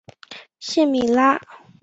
[0.57, 1.39] 谢米拉。